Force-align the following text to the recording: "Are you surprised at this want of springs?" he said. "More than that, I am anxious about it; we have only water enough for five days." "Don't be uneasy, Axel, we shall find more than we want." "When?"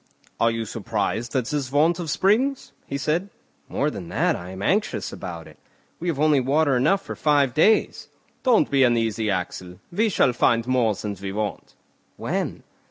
"Are 0.39 0.49
you 0.49 0.65
surprised 0.65 1.35
at 1.35 1.45
this 1.45 1.71
want 1.71 1.99
of 1.99 2.09
springs?" 2.09 2.71
he 2.87 2.97
said. 2.97 3.29
"More 3.69 3.91
than 3.91 4.09
that, 4.09 4.35
I 4.35 4.49
am 4.49 4.63
anxious 4.63 5.13
about 5.13 5.47
it; 5.47 5.59
we 5.99 6.07
have 6.07 6.19
only 6.19 6.39
water 6.39 6.75
enough 6.75 7.03
for 7.03 7.15
five 7.15 7.53
days." 7.53 8.07
"Don't 8.41 8.71
be 8.71 8.81
uneasy, 8.81 9.29
Axel, 9.29 9.79
we 9.91 10.09
shall 10.09 10.33
find 10.33 10.65
more 10.65 10.95
than 10.95 11.15
we 11.21 11.31
want." 11.31 11.75
"When?" 12.17 12.63